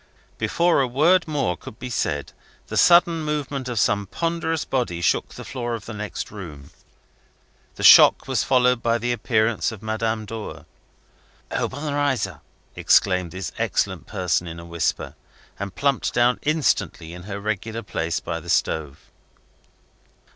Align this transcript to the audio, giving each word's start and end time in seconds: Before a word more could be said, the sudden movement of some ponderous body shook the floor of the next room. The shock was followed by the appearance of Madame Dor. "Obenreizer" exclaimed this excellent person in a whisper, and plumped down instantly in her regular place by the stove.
Before 0.39 0.81
a 0.81 0.87
word 0.87 1.27
more 1.27 1.55
could 1.55 1.77
be 1.77 1.91
said, 1.91 2.33
the 2.69 2.75
sudden 2.75 3.21
movement 3.23 3.69
of 3.69 3.77
some 3.79 4.07
ponderous 4.07 4.65
body 4.65 4.99
shook 4.99 5.29
the 5.35 5.45
floor 5.45 5.75
of 5.75 5.85
the 5.85 5.93
next 5.93 6.31
room. 6.31 6.71
The 7.75 7.83
shock 7.83 8.27
was 8.27 8.43
followed 8.43 8.81
by 8.81 8.97
the 8.97 9.11
appearance 9.11 9.71
of 9.71 9.83
Madame 9.83 10.25
Dor. 10.25 10.65
"Obenreizer" 11.51 12.41
exclaimed 12.75 13.29
this 13.29 13.51
excellent 13.59 14.07
person 14.07 14.47
in 14.47 14.59
a 14.59 14.65
whisper, 14.65 15.13
and 15.59 15.75
plumped 15.75 16.15
down 16.15 16.39
instantly 16.41 17.13
in 17.13 17.21
her 17.29 17.39
regular 17.39 17.83
place 17.83 18.19
by 18.19 18.39
the 18.39 18.49
stove. 18.49 19.11